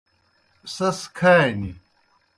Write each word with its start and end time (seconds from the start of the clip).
سیْس 0.73 0.99
کھانیْ۔ 1.17 1.69